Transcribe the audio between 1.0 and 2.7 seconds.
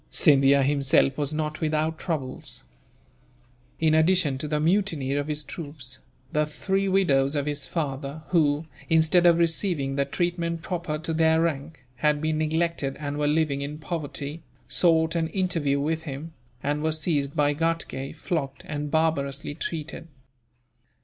was not without troubles.